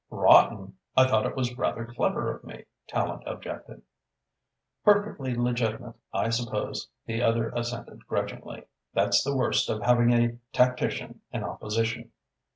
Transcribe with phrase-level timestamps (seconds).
[0.09, 0.75] "Rotten?
[0.97, 3.83] I thought it was rather clever of me," Tallente objected.
[4.83, 8.63] "Perfectly legitimate, I suppose," the other assented grudgingly.
[8.95, 12.11] "That's the worst of having a tactician in opposition."